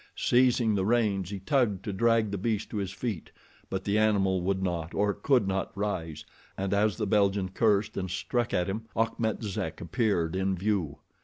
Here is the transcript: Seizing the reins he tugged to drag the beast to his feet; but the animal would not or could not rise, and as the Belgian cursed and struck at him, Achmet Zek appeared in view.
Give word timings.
Seizing 0.15 0.73
the 0.73 0.83
reins 0.83 1.29
he 1.29 1.37
tugged 1.39 1.85
to 1.85 1.93
drag 1.93 2.31
the 2.31 2.37
beast 2.39 2.71
to 2.71 2.77
his 2.77 2.89
feet; 2.91 3.31
but 3.69 3.83
the 3.83 3.99
animal 3.99 4.41
would 4.41 4.63
not 4.63 4.95
or 4.95 5.13
could 5.13 5.47
not 5.47 5.71
rise, 5.77 6.25
and 6.57 6.73
as 6.73 6.97
the 6.97 7.05
Belgian 7.05 7.49
cursed 7.49 7.95
and 7.97 8.09
struck 8.09 8.51
at 8.51 8.67
him, 8.67 8.85
Achmet 8.97 9.43
Zek 9.43 9.79
appeared 9.79 10.35
in 10.35 10.55
view. 10.57 10.97